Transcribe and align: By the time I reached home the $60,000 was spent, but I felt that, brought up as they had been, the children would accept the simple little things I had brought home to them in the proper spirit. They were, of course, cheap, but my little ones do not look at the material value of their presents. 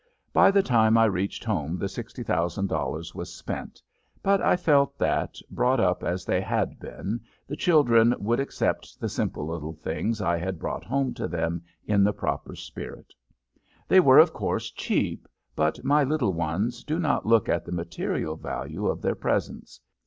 By 0.33 0.49
the 0.49 0.63
time 0.63 0.97
I 0.97 1.05
reached 1.05 1.43
home 1.43 1.77
the 1.77 1.85
$60,000 1.85 3.13
was 3.13 3.35
spent, 3.35 3.83
but 4.23 4.41
I 4.41 4.55
felt 4.57 4.97
that, 4.97 5.37
brought 5.51 5.79
up 5.79 6.03
as 6.03 6.25
they 6.25 6.41
had 6.41 6.79
been, 6.79 7.19
the 7.47 7.55
children 7.55 8.15
would 8.17 8.39
accept 8.39 8.99
the 8.99 9.07
simple 9.07 9.45
little 9.45 9.73
things 9.73 10.19
I 10.19 10.37
had 10.39 10.57
brought 10.57 10.83
home 10.83 11.13
to 11.13 11.27
them 11.27 11.61
in 11.85 12.03
the 12.03 12.13
proper 12.13 12.55
spirit. 12.55 13.13
They 13.87 13.99
were, 13.99 14.17
of 14.17 14.33
course, 14.33 14.71
cheap, 14.71 15.27
but 15.55 15.83
my 15.83 16.03
little 16.03 16.33
ones 16.33 16.83
do 16.83 16.97
not 16.97 17.27
look 17.27 17.47
at 17.47 17.63
the 17.63 17.71
material 17.71 18.35
value 18.37 18.87
of 18.87 19.03
their 19.03 19.13
presents. 19.13 19.79